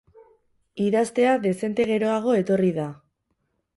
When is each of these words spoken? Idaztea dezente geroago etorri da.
Idaztea 0.85 1.35
dezente 1.45 1.87
geroago 1.91 2.35
etorri 2.41 2.73
da. 2.79 2.89